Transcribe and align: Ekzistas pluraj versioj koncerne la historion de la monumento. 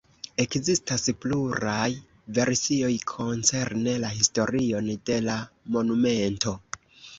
Ekzistas 0.43 1.03
pluraj 1.25 1.89
versioj 2.39 2.91
koncerne 3.13 3.95
la 4.07 4.13
historion 4.17 4.93
de 5.13 5.21
la 5.29 5.39
monumento. 5.79 6.59